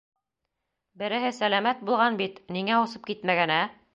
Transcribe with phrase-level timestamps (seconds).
[1.01, 3.63] —Береһе сәләмәт булған бит, ниңә осоп китмәгән, ә?